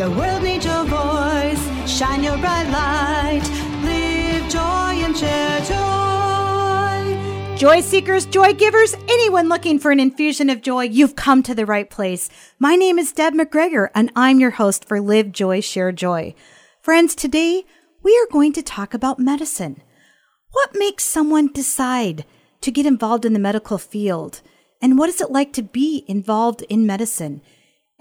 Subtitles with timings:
[0.00, 1.60] The world needs your voice.
[1.86, 3.42] Shine your bright light.
[3.84, 7.56] Live joy and share joy.
[7.58, 11.66] Joy seekers, joy givers, anyone looking for an infusion of joy, you've come to the
[11.66, 12.30] right place.
[12.58, 16.34] My name is Deb McGregor, and I'm your host for Live Joy, Share Joy.
[16.80, 17.66] Friends, today
[18.02, 19.82] we are going to talk about medicine.
[20.52, 22.24] What makes someone decide
[22.62, 24.40] to get involved in the medical field?
[24.80, 27.42] And what is it like to be involved in medicine?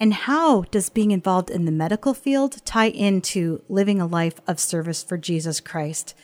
[0.01, 4.57] And how does being involved in the medical field tie into living a life of
[4.57, 6.15] service for Jesus Christ?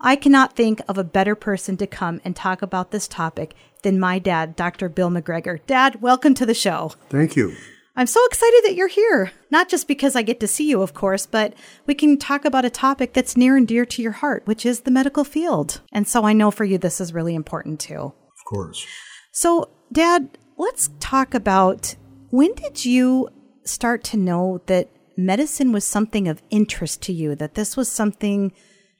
[0.00, 3.98] I cannot think of a better person to come and talk about this topic than
[3.98, 4.88] my dad, Dr.
[4.88, 5.58] Bill McGregor.
[5.66, 6.92] Dad, welcome to the show.
[7.10, 7.56] Thank you.
[7.96, 9.32] I'm so excited that you're here.
[9.50, 11.54] Not just because I get to see you, of course, but
[11.86, 14.80] we can talk about a topic that's near and dear to your heart, which is
[14.80, 15.80] the medical field.
[15.92, 17.96] And so I know for you this is really important too.
[17.96, 18.86] Of course.
[19.32, 21.96] So, Dad, let's talk about
[22.34, 23.28] when did you
[23.62, 28.52] start to know that medicine was something of interest to you, that this was something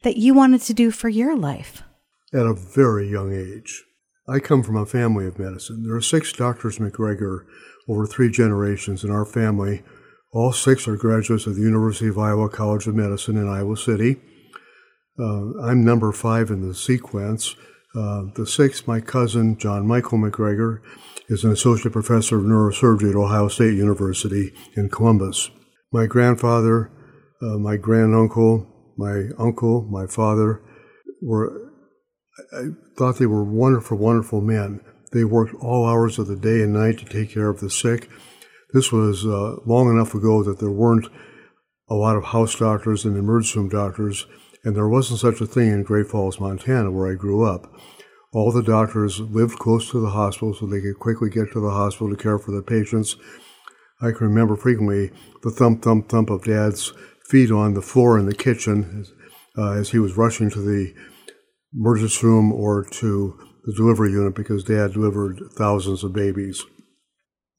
[0.04, 1.82] that you wanted to do for your life?
[2.32, 3.82] At a very young age.
[4.28, 5.82] I come from a family of medicine.
[5.82, 7.44] There are six doctors McGregor
[7.88, 9.82] over three generations in our family.
[10.32, 14.20] All six are graduates of the University of Iowa College of Medicine in Iowa City.
[15.18, 17.56] Uh, I'm number five in the sequence.
[17.96, 20.82] Uh, the sixth, my cousin, John Michael McGregor,
[21.28, 25.50] is an associate professor of neurosurgery at Ohio State University in Columbus.
[25.92, 26.90] My grandfather,
[27.42, 30.62] uh, my granduncle, my uncle, my father
[31.22, 31.72] were,
[32.52, 34.80] I thought they were wonderful, wonderful men.
[35.12, 38.10] They worked all hours of the day and night to take care of the sick.
[38.72, 41.06] This was uh, long enough ago that there weren't
[41.88, 44.26] a lot of house doctors and emergency room doctors,
[44.64, 47.72] and there wasn't such a thing in Great Falls, Montana, where I grew up.
[48.34, 51.70] All the doctors lived close to the hospital so they could quickly get to the
[51.70, 53.14] hospital to care for the patients.
[54.02, 55.12] I can remember frequently
[55.44, 56.92] the thump, thump, thump of Dad's
[57.28, 59.06] feet on the floor in the kitchen
[59.56, 60.92] uh, as he was rushing to the
[61.72, 66.64] emergency room or to the delivery unit because Dad delivered thousands of babies.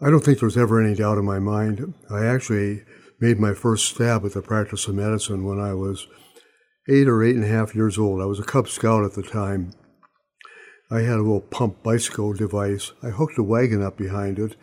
[0.02, 1.94] I don't think there's ever any doubt in my mind.
[2.12, 2.84] I actually
[3.22, 6.06] made my first stab at the practice of medicine when I was
[6.90, 8.22] eight or eight and a half years old.
[8.22, 9.72] I was a Cub Scout at the time.
[10.91, 12.91] I had a little pump bicycle device.
[13.01, 14.56] I hooked a wagon up behind it,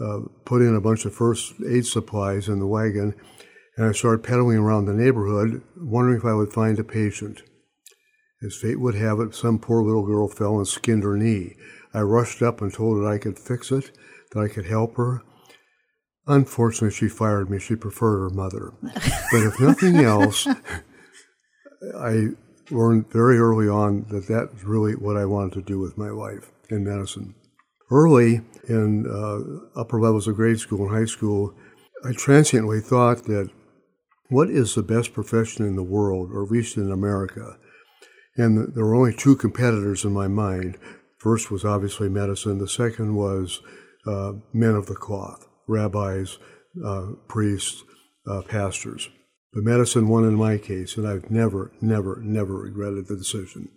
[0.00, 3.14] uh, put in a bunch of first aid supplies in the wagon,
[3.76, 7.42] and I started pedaling around the neighborhood, wondering if I would find a patient.
[8.42, 11.56] As fate would have it, some poor little girl fell and skinned her knee.
[11.92, 13.90] I rushed up and told her I could fix it,
[14.32, 15.22] that I could help her.
[16.26, 17.58] Unfortunately, she fired me.
[17.58, 18.72] She preferred her mother.
[18.82, 20.46] but if nothing else,
[21.98, 22.28] I
[22.70, 26.50] learned very early on that that's really what I wanted to do with my life
[26.68, 27.34] in medicine.
[27.90, 31.54] Early in uh, upper levels of grade school and high school,
[32.04, 33.50] I transiently thought that
[34.28, 37.56] what is the best profession in the world, or at least in America?
[38.36, 40.78] And there were only two competitors in my mind.
[41.18, 42.58] First was obviously medicine.
[42.58, 43.60] The second was
[44.06, 46.38] uh, men of the cloth, rabbis,
[46.84, 47.82] uh, priests,
[48.26, 49.10] uh, pastors.
[49.52, 53.68] But medicine won in my case, and I've never, never, never regretted the decision.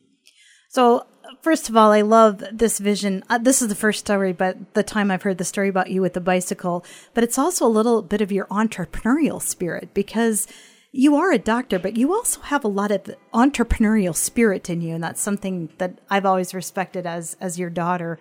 [0.70, 1.06] So,
[1.42, 3.24] first of all, I love this vision.
[3.30, 6.02] Uh, this is the first story, but the time I've heard the story about you
[6.02, 6.86] with the bicycle.
[7.14, 10.48] But it's also a little bit of your entrepreneurial spirit because
[10.92, 14.94] you are a doctor, but you also have a lot of entrepreneurial spirit in you,
[14.94, 18.20] and that's something that I've always respected as as your daughter.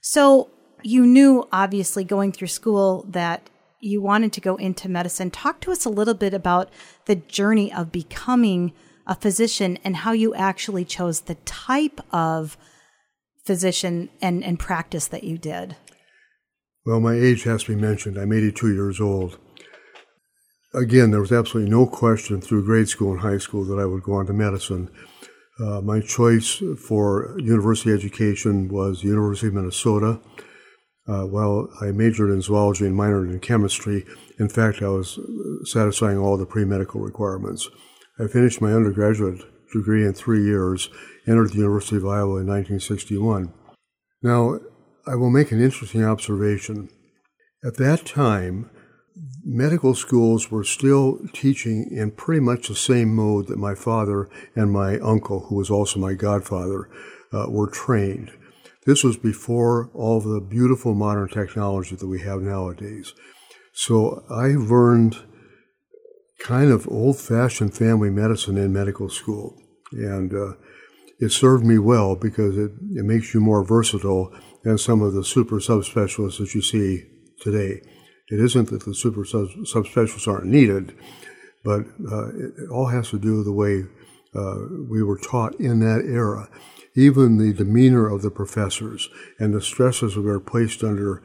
[0.00, 0.50] So
[0.82, 3.50] you knew, obviously, going through school that
[3.80, 5.30] you wanted to go into medicine.
[5.30, 6.70] Talk to us a little bit about
[7.06, 8.72] the journey of becoming
[9.06, 12.56] a physician and how you actually chose the type of
[13.44, 15.76] physician and, and practice that you did.
[16.84, 18.18] Well, my age has to be mentioned.
[18.18, 19.38] I'm 82 years old
[20.74, 24.02] again, there was absolutely no question through grade school and high school that I would
[24.02, 24.90] go on to medicine.
[25.60, 30.20] Uh, my choice for university education was the University of Minnesota.
[31.08, 34.04] Uh, while I majored in zoology and minored in chemistry,
[34.38, 35.18] in fact, I was
[35.64, 37.68] satisfying all the pre medical requirements.
[38.20, 40.90] I finished my undergraduate degree in three years,
[41.26, 43.52] entered the University of Iowa in 1961.
[44.22, 44.58] Now,
[45.06, 46.90] I will make an interesting observation.
[47.64, 48.70] At that time,
[49.44, 54.70] medical schools were still teaching in pretty much the same mode that my father and
[54.70, 56.88] my uncle, who was also my godfather,
[57.32, 58.30] uh, were trained.
[58.88, 63.12] This was before all the beautiful modern technology that we have nowadays.
[63.74, 65.18] So I learned
[66.40, 69.54] kind of old fashioned family medicine in medical school.
[69.92, 70.54] And uh,
[71.20, 74.32] it served me well because it, it makes you more versatile
[74.64, 77.04] than some of the super subspecialists that you see
[77.42, 77.82] today
[78.30, 80.94] It isn't that the super sub- subspecialists aren't needed,
[81.62, 81.80] but
[82.10, 83.84] uh, it, it, all has to do with the way
[84.34, 84.56] uh,
[84.88, 86.48] we were taught in that era.
[86.98, 89.08] Even the demeanor of the professors
[89.38, 91.22] and the stresses we were placed under,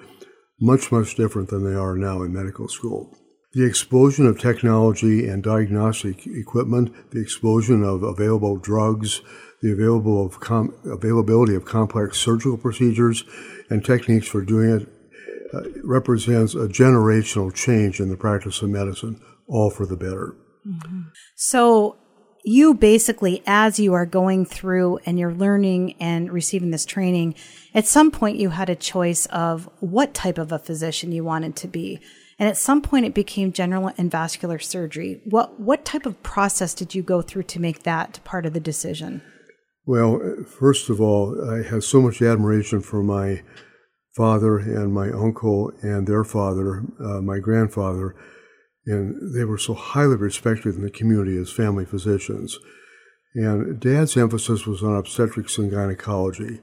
[0.61, 3.17] much, much different than they are now in medical school.
[3.53, 9.21] The explosion of technology and diagnostic equipment, the explosion of available drugs,
[9.63, 13.23] the available of com- availability of complex surgical procedures
[13.71, 14.87] and techniques for doing it
[15.55, 20.35] uh, represents a generational change in the practice of medicine, all for the better.
[20.67, 21.01] Mm-hmm.
[21.35, 21.97] So,
[22.43, 27.35] you basically, as you are going through and you're learning and receiving this training,
[27.73, 31.55] at some point you had a choice of what type of a physician you wanted
[31.57, 31.99] to be.
[32.37, 35.21] And at some point it became general and vascular surgery.
[35.25, 38.59] What, what type of process did you go through to make that part of the
[38.59, 39.21] decision?
[39.85, 40.19] Well,
[40.59, 43.43] first of all, I have so much admiration for my
[44.15, 48.15] father and my uncle and their father, uh, my grandfather,
[48.85, 52.59] and they were so highly respected in the community as family physicians.
[53.35, 56.59] And dad's emphasis was on obstetrics and gynecology.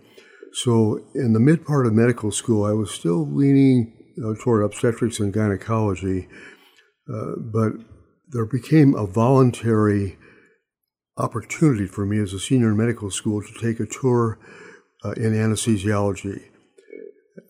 [0.53, 5.19] So in the mid part of medical school, I was still leaning uh, toward obstetrics
[5.21, 6.29] and gynecology,
[7.13, 7.73] uh, but
[8.29, 10.19] there became a voluntary
[11.17, 14.39] opportunity for me as a senior in medical school to take a tour
[15.05, 16.43] uh, in anesthesiology.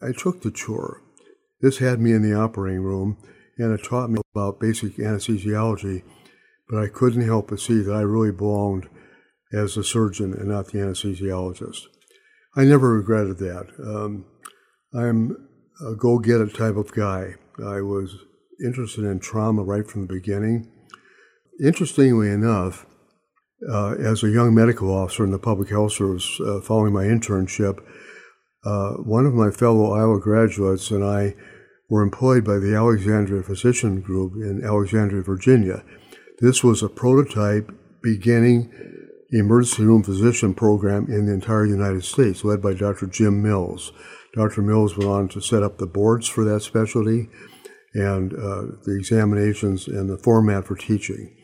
[0.02, 1.02] I took the tour.
[1.60, 3.18] This had me in the operating room
[3.60, 6.02] and it taught me about basic anesthesiology,
[6.68, 8.88] but I couldn't help but see that I really belonged
[9.52, 11.82] as a surgeon and not the anesthesiologist.
[12.56, 13.66] I never regretted that.
[13.78, 14.24] Um,
[14.94, 15.48] I'm
[15.84, 17.34] a go get it type of guy.
[17.58, 18.16] I was
[18.64, 20.70] interested in trauma right from the beginning.
[21.62, 22.86] Interestingly enough,
[23.70, 27.78] uh, as a young medical officer in the public health service uh, following my internship,
[28.64, 31.34] uh, one of my fellow Iowa graduates and I
[31.90, 35.84] were employed by the Alexandria Physician Group in Alexandria, Virginia.
[36.38, 37.70] This was a prototype
[38.02, 38.72] beginning
[39.32, 43.06] emergency room physician program in the entire United States, led by Dr.
[43.06, 43.92] Jim Mills.
[44.34, 44.62] Dr.
[44.62, 47.28] Mills went on to set up the boards for that specialty
[47.94, 51.36] and uh, the examinations and the format for teaching.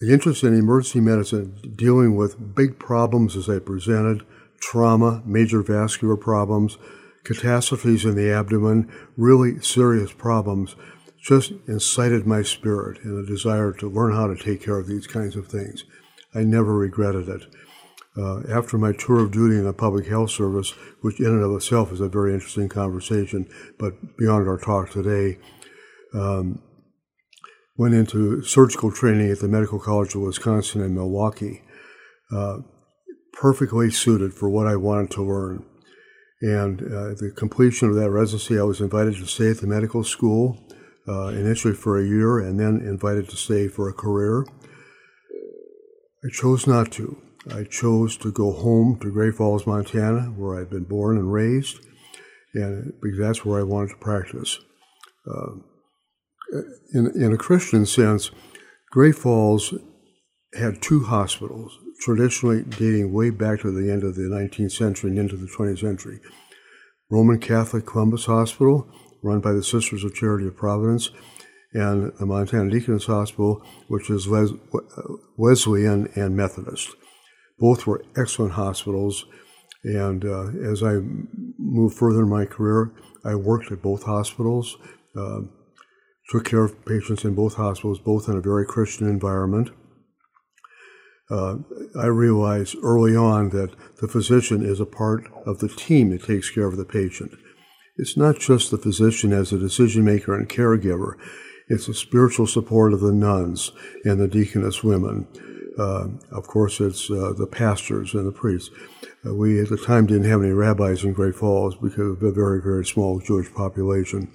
[0.00, 4.24] The interest in emergency medicine dealing with big problems as they presented,
[4.60, 6.78] trauma, major vascular problems,
[7.26, 10.76] catastrophes in the abdomen, really serious problems,
[11.20, 15.08] just incited my spirit and a desire to learn how to take care of these
[15.08, 15.84] kinds of things.
[16.34, 17.42] I never regretted it.
[18.16, 20.70] Uh, after my tour of duty in the public health service,
[21.02, 23.46] which in and of itself is a very interesting conversation,
[23.78, 25.38] but beyond our talk today,
[26.14, 26.62] um,
[27.76, 31.62] went into surgical training at the Medical College of Wisconsin in Milwaukee,
[32.32, 32.58] uh,
[33.32, 35.64] perfectly suited for what I wanted to learn.
[36.46, 39.66] And uh, at the completion of that residency, I was invited to stay at the
[39.66, 40.56] medical school,
[41.08, 44.46] uh, initially for a year, and then invited to stay for a career.
[46.24, 47.20] I chose not to.
[47.52, 51.80] I chose to go home to Great Falls, Montana, where I'd been born and raised,
[52.54, 54.60] and because that's where I wanted to practice.
[55.28, 55.56] Uh,
[56.94, 58.30] in, in a Christian sense,
[58.92, 59.74] Great Falls
[60.54, 65.18] had two hospitals, traditionally dating way back to the end of the 19th century and
[65.18, 66.20] into the 20th century.
[67.10, 68.88] Roman Catholic Columbus Hospital,
[69.22, 71.10] run by the Sisters of Charity of Providence,
[71.72, 74.28] and the Montana Deaconess Hospital, which is
[75.36, 76.94] Wesleyan and Methodist.
[77.58, 79.24] Both were excellent hospitals,
[79.84, 81.00] and uh, as I
[81.58, 82.92] moved further in my career,
[83.24, 84.76] I worked at both hospitals.
[85.16, 85.40] Uh,
[86.30, 89.70] took care of patients in both hospitals, both in a very Christian environment.
[91.30, 91.56] Uh,
[91.98, 96.50] I realized early on that the physician is a part of the team that takes
[96.50, 97.32] care of the patient.
[97.96, 101.14] It's not just the physician as a decision maker and caregiver,
[101.68, 103.72] it's the spiritual support of the nuns
[104.04, 105.26] and the deaconess women.
[105.78, 108.70] Uh, of course, it's uh, the pastors and the priests.
[109.26, 112.30] Uh, we at the time didn't have any rabbis in Great Falls because of a
[112.30, 114.30] very, very small Jewish population.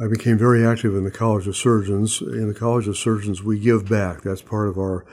[0.00, 2.20] I became very active in the College of Surgeons.
[2.20, 4.22] In the College of Surgeons, we give back.
[4.22, 5.06] That's part of our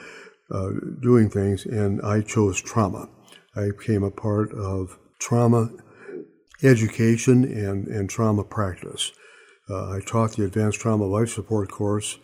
[0.51, 0.69] uh,
[1.01, 3.09] doing things, and I chose trauma.
[3.55, 5.69] I became a part of trauma
[6.63, 9.11] education and, and trauma practice.
[9.69, 12.17] Uh, I taught the Advanced Trauma Life Support course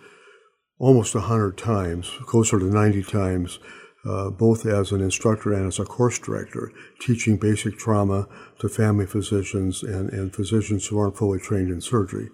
[0.79, 3.59] almost 100 times, closer to 90 times,
[4.05, 8.27] uh, both as an instructor and as a course director, teaching basic trauma
[8.59, 12.29] to family physicians and, and physicians who aren't fully trained in surgery.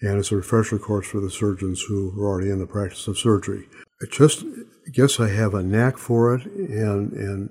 [0.00, 3.18] And it's a refresher course for the surgeons who are already in the practice of
[3.18, 3.68] surgery.
[4.02, 4.44] I just
[4.92, 7.50] guess I have a knack for it, and, and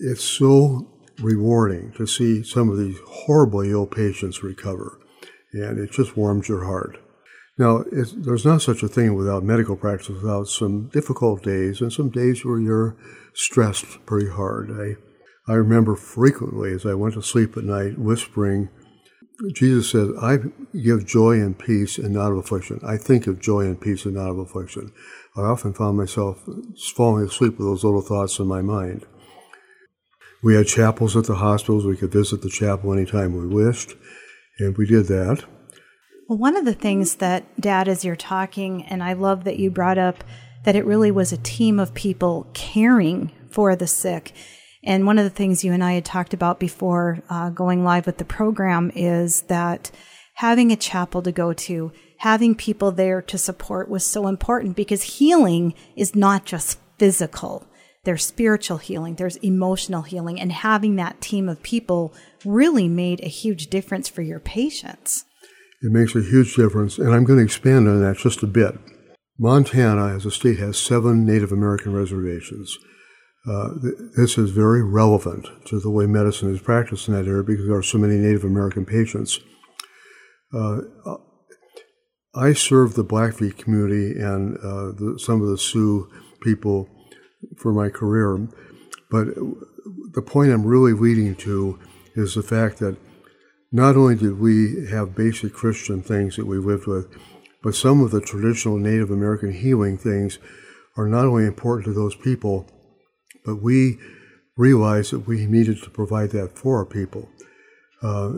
[0.00, 0.88] it's so
[1.20, 4.98] rewarding to see some of these horribly ill patients recover.
[5.52, 6.96] and it just warms your heart.
[7.58, 12.08] Now, there's not such a thing without medical practice without some difficult days and some
[12.08, 12.96] days where you're
[13.34, 14.70] stressed pretty hard.
[14.70, 18.70] I, I remember frequently as I went to sleep at night whispering,
[19.54, 20.38] Jesus said, I
[20.78, 22.80] give joy and peace and not of affliction.
[22.84, 24.92] I think of joy and peace and not of affliction.
[25.36, 26.46] I often found myself
[26.94, 29.06] falling asleep with those little thoughts in my mind.
[30.42, 31.86] We had chapels at the hospitals.
[31.86, 33.94] We could visit the chapel anytime we wished,
[34.58, 35.44] and we did that.
[36.28, 39.70] Well, one of the things that, Dad, as you're talking, and I love that you
[39.70, 40.22] brought up
[40.64, 44.32] that it really was a team of people caring for the sick.
[44.82, 48.06] And one of the things you and I had talked about before uh, going live
[48.06, 49.90] with the program is that
[50.34, 55.02] having a chapel to go to, having people there to support was so important because
[55.02, 57.66] healing is not just physical.
[58.04, 62.14] There's spiritual healing, there's emotional healing, and having that team of people
[62.46, 65.26] really made a huge difference for your patients.
[65.82, 68.78] It makes a huge difference, and I'm going to expand on that just a bit.
[69.38, 72.78] Montana, as a state, has seven Native American reservations.
[73.48, 73.70] Uh,
[74.16, 77.76] this is very relevant to the way medicine is practiced in that area because there
[77.76, 79.40] are so many Native American patients.
[80.52, 80.80] Uh,
[82.34, 86.10] I served the Blackfeet community and uh, the, some of the Sioux
[86.42, 86.88] people
[87.56, 88.48] for my career,
[89.10, 89.28] but
[90.12, 91.78] the point I'm really leading to
[92.14, 92.98] is the fact that
[93.72, 97.06] not only did we have basic Christian things that we lived with,
[97.62, 100.38] but some of the traditional Native American healing things
[100.96, 102.66] are not only important to those people,
[103.44, 103.98] but we
[104.56, 107.28] realized that we needed to provide that for our people.
[108.02, 108.32] Uh,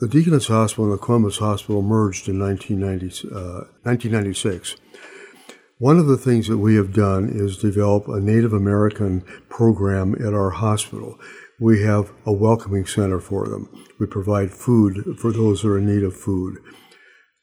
[0.00, 4.76] the Deaconess Hospital and the Columbus Hospital merged in 1990, uh, 1996.
[5.78, 10.34] One of the things that we have done is develop a Native American program at
[10.34, 11.18] our hospital
[11.60, 13.68] we have a welcoming center for them.
[13.98, 16.58] We provide food for those who are in need of food.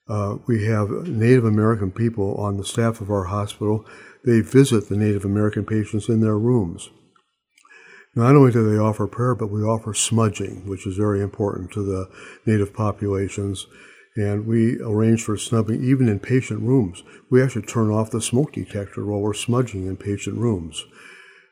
[0.07, 3.85] Uh, we have Native American people on the staff of our hospital.
[4.25, 6.89] They visit the Native American patients in their rooms.
[8.15, 11.83] Not only do they offer prayer, but we offer smudging, which is very important to
[11.83, 12.09] the
[12.45, 13.67] Native populations.
[14.15, 17.03] And we arrange for smudging even in patient rooms.
[17.29, 20.85] We actually turn off the smoke detector while we're smudging in patient rooms.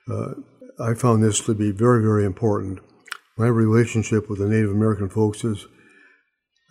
[0.10, 0.36] Uh,
[0.80, 2.80] I found this to be very, very important.
[3.38, 5.68] My relationship with the Native American folks is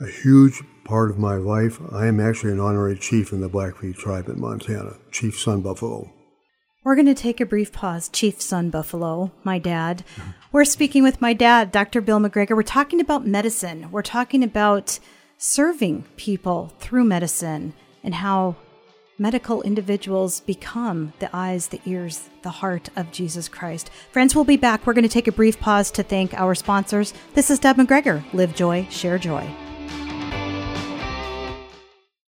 [0.01, 1.81] a huge part of my life.
[1.93, 6.11] I am actually an honorary chief in the Blackfeet tribe in Montana, Chief Sun Buffalo.
[6.85, 8.09] We're going to take a brief pause.
[8.09, 10.05] Chief Sun Buffalo, my dad.
[10.51, 12.01] We're speaking with my dad, Dr.
[12.01, 12.57] Bill McGregor.
[12.57, 13.89] We're talking about medicine.
[13.93, 14.99] We're talking about
[15.39, 18.57] serving people through medicine and how
[19.17, 23.89] medical individuals become the eyes, the ears, the heart of Jesus Christ.
[24.11, 24.85] Friends, we'll be back.
[24.85, 27.15] We're going to take a brief pause to thank our sponsors.
[27.35, 28.25] This is Deb McGregor.
[28.33, 29.49] Live joy, share joy.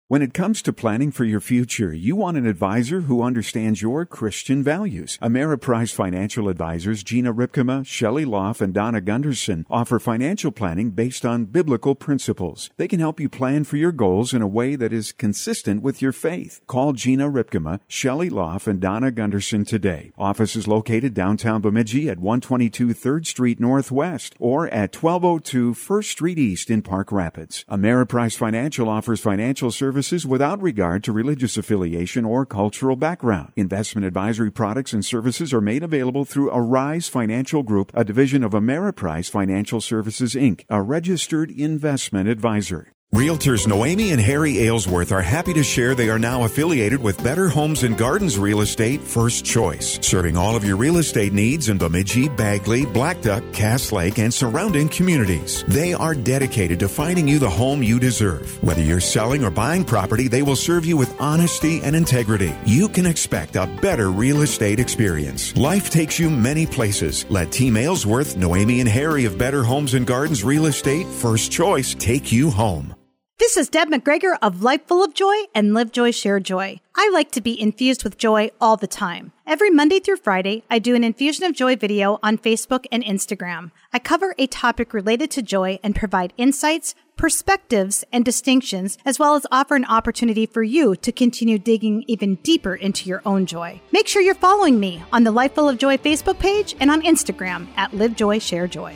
[0.10, 4.08] When it comes to planning for your future, you want an advisor who understands your
[4.08, 5.20] Christian values.
[5.22, 11.46] Ameriprise financial advisors Gina Ripkema, Shelley Loff, and Donna Gunderson offer financial planning based on
[11.46, 12.72] biblical principles.
[12.78, 16.02] They can help you plan for your goals in a way that is consistent with
[16.02, 16.60] your faith.
[16.66, 20.12] Call Gina Ripkema, Shelley Loff, and Donna Gunderson today.
[20.18, 26.40] Office is located downtown Bemidji at 122 3rd Street Northwest or at 1202 1st Street
[26.40, 27.64] East in Park Rapids.
[27.70, 33.52] Ameriprise Financial offers financial services services without regard to religious affiliation or cultural background.
[33.58, 38.54] Investment advisory products and services are made available through Arise Financial Group, a division of
[38.54, 42.94] Ameriprise Financial Services Inc., a registered investment advisor.
[43.20, 47.50] Realtors Noemi and Harry Aylesworth are happy to share they are now affiliated with Better
[47.50, 51.78] Homes and Gardens Real Estate First Choice, serving all of your real estate needs in
[51.80, 55.66] Bemidji, Bagley, Blackduck, Cass Lake, and surrounding communities.
[55.68, 58.64] They are dedicated to finding you the home you deserve.
[58.64, 62.56] Whether you're selling or buying property, they will serve you with honesty and integrity.
[62.64, 65.58] You can expect a better real estate experience.
[65.58, 67.26] Life takes you many places.
[67.28, 71.96] Let Team Aylesworth, Noemi, and Harry of Better Homes and Gardens Real Estate First Choice
[71.96, 72.96] take you home.
[73.40, 76.82] This is Deb McGregor of Life Full of Joy and Live Joy, Share Joy.
[76.94, 79.32] I like to be infused with joy all the time.
[79.48, 83.72] Every Monday through Friday, I do an Infusion of Joy video on Facebook and Instagram.
[83.94, 89.36] I cover a topic related to joy and provide insights, perspectives, and distinctions, as well
[89.36, 93.80] as offer an opportunity for you to continue digging even deeper into your own joy.
[93.94, 97.04] Make sure you're following me on the Life Full of Joy Facebook page and on
[97.04, 98.96] Instagram at Live Joy, Share Joy.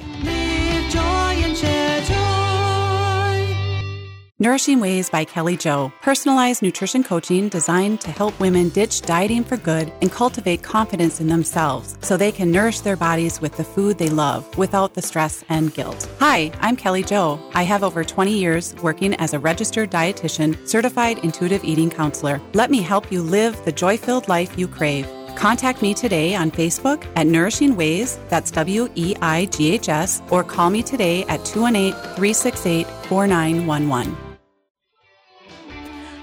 [4.44, 9.56] Nourishing Ways by Kelly Joe, personalized nutrition coaching designed to help women ditch dieting for
[9.56, 13.98] good and cultivate confidence in themselves so they can nourish their bodies with the food
[14.00, 16.10] they love without the stress and guilt.
[16.20, 17.40] Hi, I'm Kelly Joe.
[17.54, 22.42] I have over 20 years working as a registered dietitian, certified intuitive eating counselor.
[22.52, 25.08] Let me help you live the joy filled life you crave.
[25.38, 30.22] Contact me today on Facebook at Nourishing Ways, that's W E I G H S,
[30.30, 34.33] or call me today at 218 368 4911.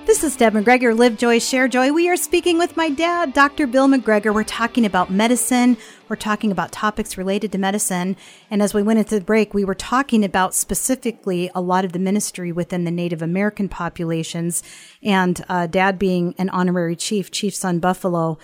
[0.06, 1.92] This is Deb McGregor, Live Joy, Share Joy.
[1.92, 3.66] We are speaking with my dad, Dr.
[3.66, 4.34] Bill McGregor.
[4.34, 5.76] We're talking about medicine.
[6.08, 8.16] We're talking about topics related to medicine.
[8.50, 11.92] And as we went into the break, we were talking about specifically a lot of
[11.92, 14.62] the ministry within the Native American populations
[15.02, 18.38] and uh, dad being an honorary chief, Chief Sun Buffalo.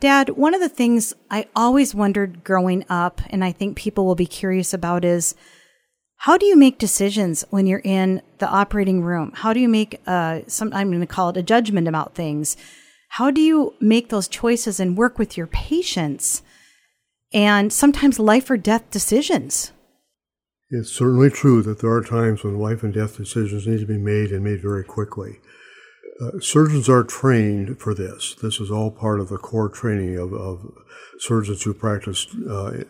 [0.00, 4.14] Dad, one of the things I always wondered growing up, and I think people will
[4.14, 5.34] be curious about is,
[6.24, 9.32] how do you make decisions when you're in the operating room?
[9.36, 10.70] How do you make uh, some?
[10.74, 12.58] I'm going to call it a judgment about things.
[13.08, 16.42] How do you make those choices and work with your patients?
[17.32, 19.72] And sometimes life or death decisions.
[20.68, 23.96] It's certainly true that there are times when life and death decisions need to be
[23.96, 25.38] made and made very quickly.
[26.20, 28.36] Uh, surgeons are trained for this.
[28.42, 30.70] This is all part of the core training of, of
[31.18, 32.84] surgeons who practice uh,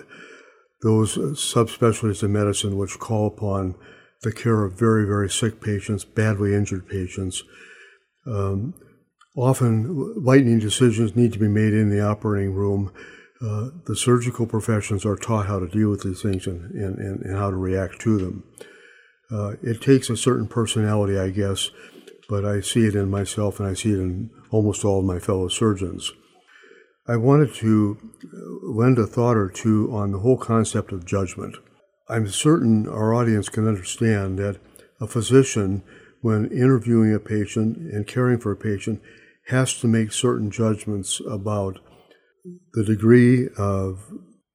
[0.82, 3.74] those subspecialties in medicine which call upon
[4.22, 7.42] the care of very, very sick patients, badly injured patients.
[8.26, 8.74] Um,
[9.36, 12.92] often, lightning decisions need to be made in the operating room.
[13.42, 17.22] Uh, the surgical professions are taught how to deal with these things and, and, and,
[17.22, 18.44] and how to react to them.
[19.30, 21.70] Uh, it takes a certain personality, I guess,
[22.28, 25.18] but I see it in myself and I see it in almost all of my
[25.18, 26.12] fellow surgeons.
[27.10, 27.98] I wanted to
[28.62, 31.56] lend a thought or two on the whole concept of judgment.
[32.08, 34.60] I'm certain our audience can understand that
[35.00, 35.82] a physician,
[36.20, 39.02] when interviewing a patient and caring for a patient,
[39.48, 41.80] has to make certain judgments about
[42.74, 44.08] the degree of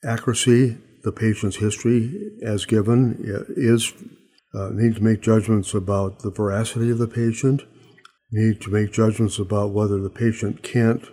[0.06, 3.18] accuracy the patient's history as given
[3.58, 3.92] is
[4.54, 7.64] uh, need to make judgments about the veracity of the patient
[8.32, 11.10] need to make judgments about whether the patient can't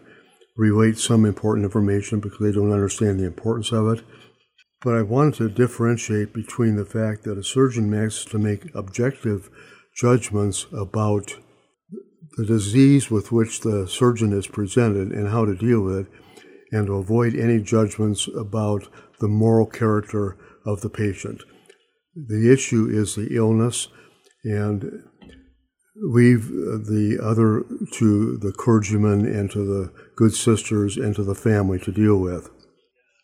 [0.56, 4.04] relate some important information because they don't understand the importance of it.
[4.82, 9.48] But I wanted to differentiate between the fact that a surgeon has to make objective
[9.96, 11.36] judgments about
[12.36, 16.06] the disease with which the surgeon is presented and how to deal with it,
[16.72, 18.88] and to avoid any judgments about
[19.20, 21.42] the moral character of the patient.
[22.16, 23.88] The issue is the illness,
[24.44, 25.04] and
[26.02, 31.34] leave uh, the other to the clergyman and to the good sisters and to the
[31.34, 32.50] family to deal with.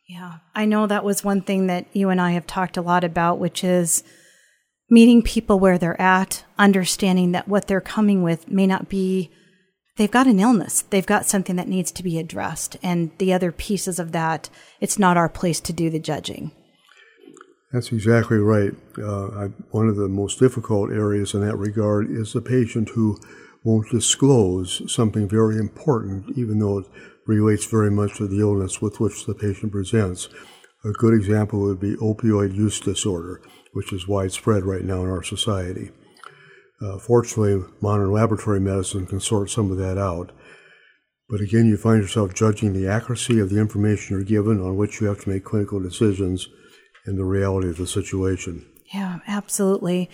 [0.08, 3.04] Yeah, I know that was one thing that you and I have talked a lot
[3.04, 4.02] about, which is
[4.88, 9.30] meeting people where they're at, understanding that what they're coming with may not be,
[9.96, 12.78] they've got an illness, they've got something that needs to be addressed.
[12.82, 14.48] And the other pieces of that,
[14.80, 16.52] it's not our place to do the judging.
[17.72, 18.72] That's exactly right.
[18.96, 23.18] Uh, I, one of the most difficult areas in that regard is the patient who
[23.62, 26.86] won't disclose something very important, even though it
[27.26, 30.30] relates very much to the illness with which the patient presents.
[30.82, 33.42] A good example would be opioid use disorder,
[33.74, 35.90] which is widespread right now in our society.
[36.80, 40.32] Uh, fortunately, modern laboratory medicine can sort some of that out.
[41.28, 45.00] But again, you find yourself judging the accuracy of the information you're given on which
[45.00, 46.48] you have to make clinical decisions
[47.08, 48.66] and the reality of the situation.
[48.92, 50.10] Yeah, absolutely.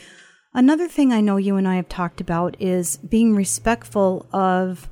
[0.52, 4.88] Another thing I know you and I have talked about is being respectful of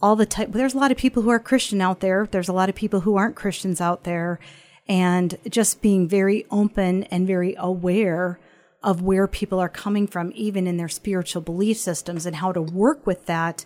[0.00, 0.50] all the type.
[0.52, 2.26] There's a lot of people who are Christian out there.
[2.30, 4.40] There's a lot of people who aren't Christians out there,
[4.88, 8.40] and just being very open and very aware
[8.82, 12.60] of where people are coming from, even in their spiritual belief systems, and how to
[12.60, 13.64] work with that.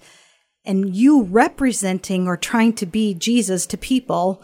[0.65, 4.43] And you representing or trying to be Jesus to people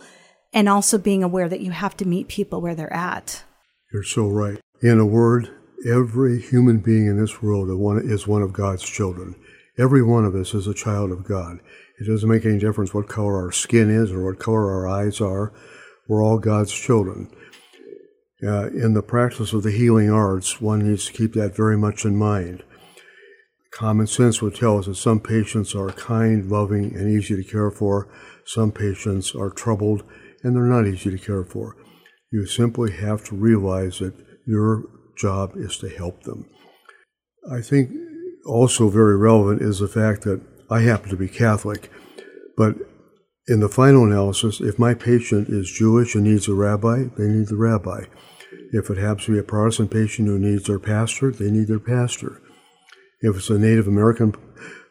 [0.52, 3.44] and also being aware that you have to meet people where they're at.
[3.92, 4.60] You're so right.
[4.82, 5.50] In a word,
[5.86, 7.68] every human being in this world
[8.04, 9.34] is one of God's children.
[9.78, 11.58] Every one of us is a child of God.
[11.98, 15.20] It doesn't make any difference what color our skin is or what color our eyes
[15.20, 15.52] are.
[16.08, 17.30] We're all God's children.
[18.44, 22.04] Uh, in the practice of the healing arts, one needs to keep that very much
[22.04, 22.64] in mind.
[23.70, 27.70] Common sense would tell us that some patients are kind, loving, and easy to care
[27.70, 28.08] for.
[28.44, 30.02] Some patients are troubled
[30.42, 31.76] and they're not easy to care for.
[32.30, 34.14] You simply have to realize that
[34.46, 34.84] your
[35.16, 36.46] job is to help them.
[37.50, 37.90] I think
[38.46, 41.90] also very relevant is the fact that I happen to be Catholic,
[42.56, 42.76] but
[43.48, 47.48] in the final analysis, if my patient is Jewish and needs a rabbi, they need
[47.48, 48.04] the rabbi.
[48.72, 51.80] If it happens to be a Protestant patient who needs their pastor, they need their
[51.80, 52.40] pastor.
[53.20, 54.34] If it's a Native American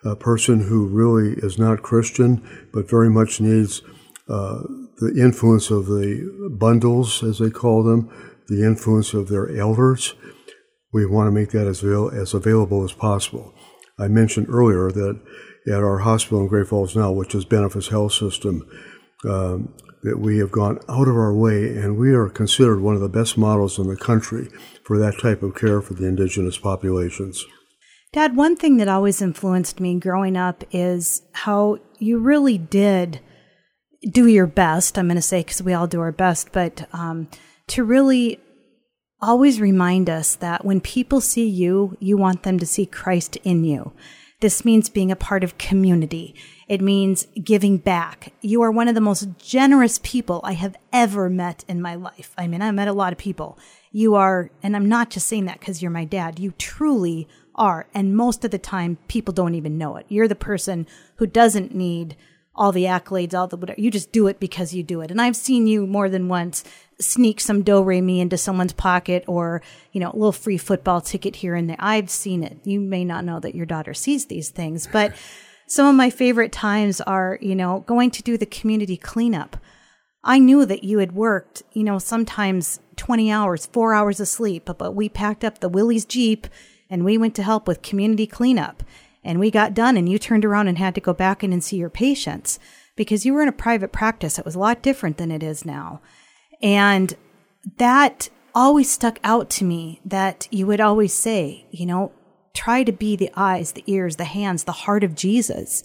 [0.06, 3.82] uh, person who really is not Christian, but very much needs
[4.30, 4.64] uh,
[5.02, 8.10] the influence of the bundles, as they call them,
[8.48, 10.14] the influence of their elders,
[10.94, 13.54] we want to make that as, avail- as available as possible.
[13.98, 15.20] I mentioned earlier that
[15.68, 18.64] at our hospital in Great Falls now, which is Benefis Health System,
[19.26, 23.02] um, that we have gone out of our way and we are considered one of
[23.02, 24.50] the best models in the country
[24.84, 27.46] for that type of care for the indigenous populations.
[28.14, 33.20] Dad, one thing that always influenced me growing up is how you really did
[34.10, 34.98] do your best.
[34.98, 37.28] I'm going to say because we all do our best, but um,
[37.68, 38.40] to really
[39.22, 43.64] always remind us that when people see you, you want them to see Christ in
[43.64, 43.94] you.
[44.40, 46.34] This means being a part of community.
[46.68, 48.34] It means giving back.
[48.42, 52.34] You are one of the most generous people I have ever met in my life.
[52.38, 53.60] I mean, I met a lot of people.
[53.92, 56.40] You are, and I'm not just saying that because you're my dad.
[56.40, 57.86] You truly are.
[57.94, 60.08] And most of the time, people don't even know it.
[60.10, 60.88] You're the person
[61.18, 62.16] who doesn't need
[62.54, 63.80] all the accolades, all the whatever.
[63.80, 65.12] You just do it because you do it.
[65.12, 66.64] And I've seen you more than once
[67.00, 69.62] sneak some do re mi into someone's pocket or,
[69.92, 71.78] you know, a little free football ticket here and there.
[71.80, 72.60] I've seen it.
[72.64, 75.14] You may not know that your daughter sees these things, but
[75.68, 79.58] some of my favorite times are, you know, going to do the community cleanup.
[80.24, 84.66] I knew that you had worked, you know, sometimes 20 hours, four hours of sleep,
[84.66, 86.48] but we packed up the Willys Jeep
[86.90, 88.84] and we went to help with community cleanup.
[89.23, 91.63] And we got done and you turned around and had to go back in and
[91.63, 92.60] see your patients
[92.95, 94.39] because you were in a private practice.
[94.39, 96.01] It was a lot different than it is now.
[96.62, 97.13] And
[97.77, 102.12] that always stuck out to me that you would always say, you know,
[102.53, 105.84] try to be the eyes, the ears, the hands, the heart of Jesus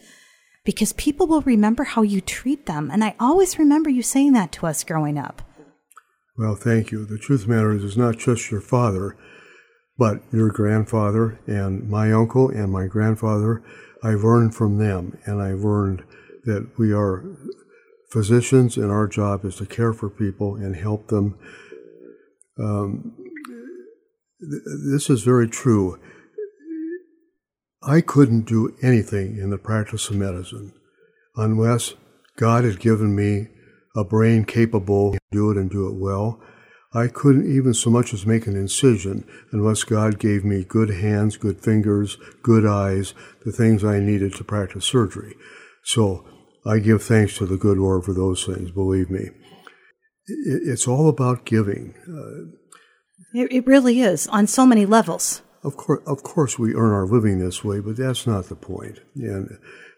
[0.66, 2.90] because people will remember how you treat them.
[2.92, 5.40] And I always remember you saying that to us growing up.
[6.36, 7.06] Well, thank you.
[7.06, 9.16] The truth matters is not just your father,
[9.98, 13.62] but your grandfather and my uncle and my grandfather.
[14.02, 16.04] I've learned from them, and I've learned
[16.44, 17.24] that we are
[18.10, 21.38] physicians, and our job is to care for people and help them.
[22.58, 23.14] Um,
[24.40, 25.98] th- this is very true.
[27.82, 30.72] I couldn't do anything in the practice of medicine
[31.36, 31.94] unless
[32.36, 33.48] God had given me
[33.94, 36.40] a brain capable to do it and do it well.
[36.96, 41.36] I couldn't even so much as make an incision unless God gave me good hands,
[41.36, 43.12] good fingers, good eyes,
[43.44, 45.34] the things I needed to practice surgery.
[45.84, 46.26] So
[46.64, 49.28] I give thanks to the good Lord for those things, believe me.
[50.26, 51.94] It's all about giving.
[52.08, 55.42] Uh, it, it really is on so many levels.
[55.62, 59.00] Of course, of course, we earn our living this way, but that's not the point.
[59.16, 59.50] And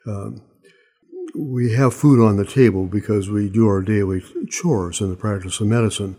[0.04, 0.42] um,
[1.36, 5.60] we have food on the table because we do our daily chores in the practice
[5.60, 6.16] of medicine.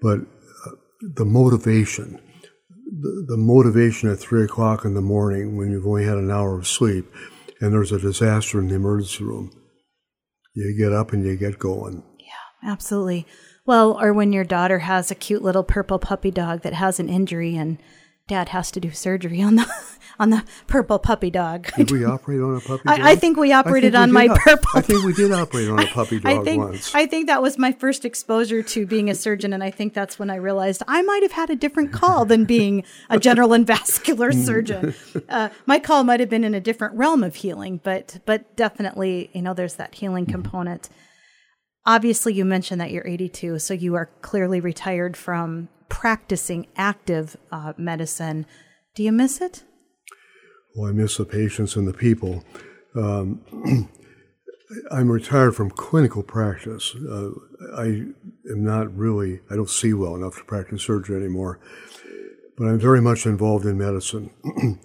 [0.00, 2.20] But uh, the motivation,
[2.68, 6.58] the, the motivation at three o'clock in the morning when you've only had an hour
[6.58, 7.06] of sleep,
[7.60, 9.50] and there's a disaster in the emergency room,
[10.54, 12.02] you get up and you get going.
[12.18, 13.26] Yeah, absolutely.
[13.66, 17.08] Well, or when your daughter has a cute little purple puppy dog that has an
[17.08, 17.78] injury and
[18.28, 19.66] dad has to do surgery on the
[20.18, 21.70] on the purple puppy dog.
[21.76, 23.00] Did we operate on a puppy dog?
[23.00, 24.68] I, I think we operated think on we my op- purple.
[24.74, 26.94] I think we did operate on a puppy dog I think, once.
[26.94, 30.18] I think that was my first exposure to being a surgeon, and I think that's
[30.18, 33.66] when I realized I might have had a different call than being a general and
[33.66, 34.94] vascular surgeon.
[35.28, 39.30] Uh, my call might have been in a different realm of healing, but but definitely,
[39.32, 40.32] you know, there's that healing Mm-hmm.
[40.32, 40.88] component.
[41.84, 47.74] Obviously, you mentioned that you're 82, so you are clearly retired from practicing active uh,
[47.76, 48.44] medicine.
[48.96, 49.62] Do you miss it?
[50.76, 52.44] Well, I miss the patients and the people.
[52.94, 53.40] Um,
[54.90, 56.94] I'm retired from clinical practice.
[56.94, 57.30] Uh,
[57.74, 57.84] I
[58.50, 61.60] am not really, I don't see well enough to practice surgery anymore,
[62.58, 64.30] but I'm very much involved in medicine.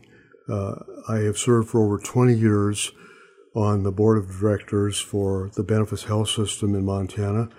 [0.49, 0.75] uh,
[1.09, 2.93] I have served for over 20 years
[3.53, 7.49] on the board of directors for the Benefis Health System in Montana.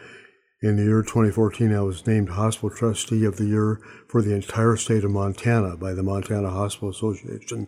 [0.63, 4.77] In the year 2014, I was named Hospital Trustee of the Year for the entire
[4.77, 7.67] state of Montana by the Montana Hospital Association.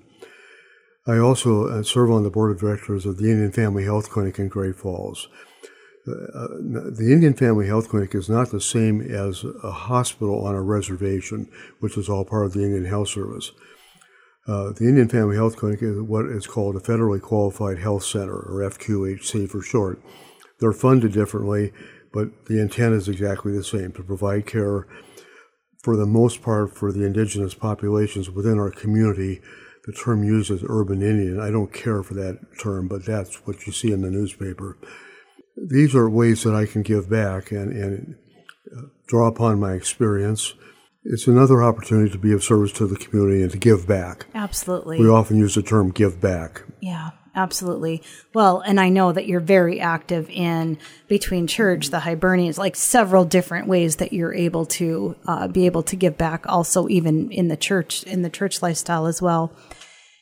[1.07, 4.39] I also uh, serve on the board of directors of the Indian Family Health Clinic
[4.39, 5.29] in Great Falls.
[6.07, 6.49] Uh,
[6.91, 11.49] the Indian Family Health Clinic is not the same as a hospital on a reservation,
[11.81, 13.53] which is all part of the Indian Health Service.
[14.47, 18.37] Uh, the Indian Family Health Clinic is what is called a federally qualified health center,
[18.37, 20.03] or FQHC for short.
[20.61, 21.73] They're funded differently,
[22.13, 24.87] but the intent is exactly the same to provide care
[25.83, 29.41] for the most part for the indigenous populations within our community.
[29.87, 31.41] The term used is urban Indian.
[31.41, 34.79] I don't care for that term, but that's what you see in the newspaper.
[35.57, 38.17] These are ways that I can give back and, and
[38.77, 40.55] uh, draw upon my experience
[41.05, 44.27] it's another opportunity to be of service to the community and to give back.
[44.35, 44.99] Absolutely.
[44.99, 46.63] We often use the term give back.
[46.81, 48.03] Yeah, absolutely.
[48.35, 53.25] Well, and I know that you're very active in between church, the Hibernians, like several
[53.25, 56.47] different ways that you're able to uh, be able to give back.
[56.47, 59.53] Also, even in the church, in the church lifestyle as well.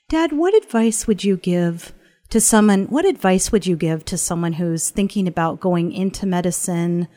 [0.08, 1.92] Dad, what advice would you give
[2.30, 2.84] to someone?
[2.86, 7.08] What advice would you give to someone who's thinking about going into medicine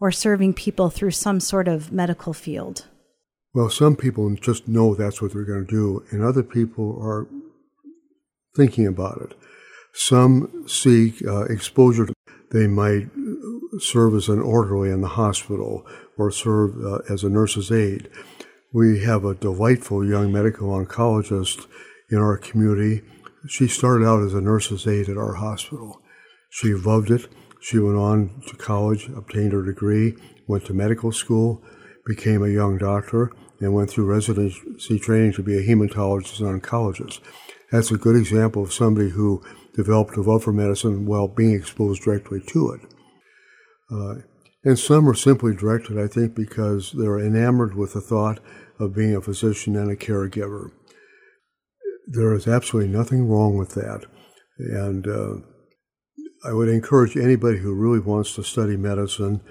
[0.00, 2.86] or serving people through some sort of medical field?
[3.54, 7.26] Well, some people just know that's what they're going to do, and other people are
[8.58, 9.38] thinking about it.
[9.94, 12.08] Some seek uh, exposure.
[12.50, 13.08] They might
[13.78, 15.86] serve as an orderly in the hospital
[16.18, 18.10] or serve uh, as a nurse's aide.
[18.72, 21.66] We have a delightful young medical oncologist
[22.10, 23.02] in our community.
[23.48, 26.02] She started out as a nurse's aide at our hospital.
[26.50, 27.28] She loved it.
[27.60, 30.16] She went on to college, obtained her degree,
[30.48, 31.62] went to medical school,
[32.06, 37.20] became a young doctor, and went through residency training to be a hematologist and oncologist.
[37.70, 39.42] That's a good example of somebody who
[39.74, 42.80] developed a love for medicine while being exposed directly to it.
[43.90, 44.14] Uh,
[44.64, 48.40] and some are simply directed, I think, because they're enamored with the thought
[48.78, 50.70] of being a physician and a caregiver.
[52.06, 54.06] There is absolutely nothing wrong with that.
[54.58, 55.46] And uh,
[56.48, 59.42] I would encourage anybody who really wants to study medicine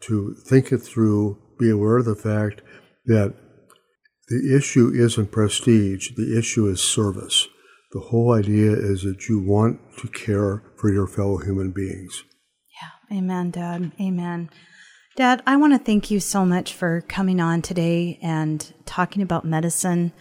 [0.00, 2.62] to think it through, be aware of the fact
[3.06, 3.34] that
[4.30, 7.48] the issue isn't prestige, the issue is service.
[7.92, 12.22] The whole idea is that you want to care for your fellow human beings.
[12.80, 13.90] Yeah, amen, Dad.
[14.00, 14.48] Amen.
[15.16, 19.44] Dad, I want to thank you so much for coming on today and talking about
[19.44, 20.12] medicine.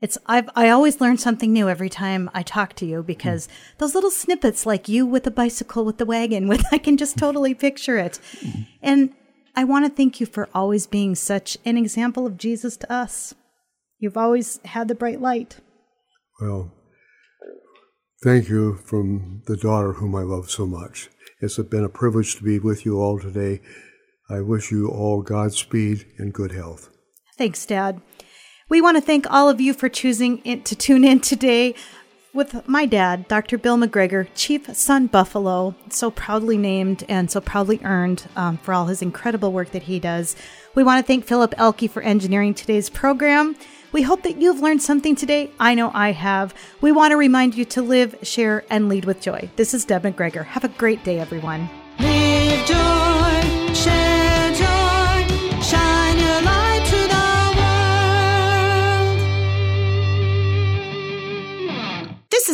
[0.00, 3.78] It's I've I always learn something new every time I talk to you because mm.
[3.78, 7.16] those little snippets like you with the bicycle with the wagon with I can just
[7.16, 8.18] totally picture it.
[8.40, 8.66] Mm.
[8.82, 9.14] And
[9.54, 13.34] I want to thank you for always being such an example of Jesus to us.
[14.04, 15.60] You've always had the bright light.
[16.38, 16.70] Well,
[18.22, 21.08] thank you from the daughter whom I love so much.
[21.40, 23.62] It's been a privilege to be with you all today.
[24.28, 26.90] I wish you all Godspeed and good health.
[27.38, 28.02] Thanks, Dad.
[28.68, 31.74] We want to thank all of you for choosing to tune in today
[32.34, 33.56] with my dad, Dr.
[33.56, 38.84] Bill McGregor, Chief Sun Buffalo, so proudly named and so proudly earned um, for all
[38.84, 40.36] his incredible work that he does.
[40.74, 43.56] We want to thank Philip Elke for engineering today's program.
[43.94, 45.52] We hope that you've learned something today.
[45.60, 46.52] I know I have.
[46.80, 49.50] We want to remind you to live, share, and lead with joy.
[49.54, 50.44] This is Deb McGregor.
[50.44, 51.70] Have a great day, everyone.
[52.00, 53.63] Joy,